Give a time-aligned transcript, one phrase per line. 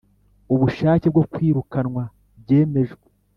[0.53, 2.03] ubushake no kwirukanwa
[2.41, 3.05] byemejwe